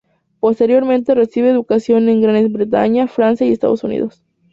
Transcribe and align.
Posteriormente 0.39 1.13
recibe 1.13 1.51
educación 1.51 2.09
en 2.09 2.23
Gran 2.23 2.51
Bretaña, 2.51 3.07
Francia 3.07 3.45
y 3.45 3.51
Estados 3.51 3.83
Unidos. 3.83 4.23